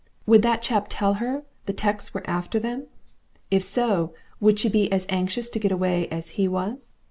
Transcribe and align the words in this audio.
Would 0.25 0.41
that 0.41 0.63
chap 0.63 0.87
tell 0.89 1.13
her 1.21 1.43
the 1.67 1.73
'tecks 1.73 2.11
were 2.11 2.27
after 2.27 2.57
them? 2.57 2.87
If 3.51 3.63
so, 3.63 4.15
would 4.39 4.57
she 4.57 4.67
be 4.67 4.91
as 4.91 5.05
anxious 5.09 5.47
to 5.49 5.59
get 5.59 5.71
away 5.71 6.07
as 6.07 6.27
HE 6.41 6.47
was? 6.47 6.95